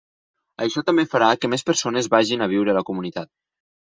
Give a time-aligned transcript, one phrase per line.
[0.65, 3.33] Això també farà que més persones vagin a viure a la comunitat.